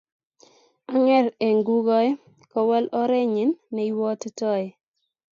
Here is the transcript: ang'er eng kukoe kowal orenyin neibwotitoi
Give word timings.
ang'er 0.93 1.25
eng 1.45 1.61
kukoe 1.67 2.07
kowal 2.51 2.85
orenyin 3.01 3.51
neibwotitoi 3.73 4.65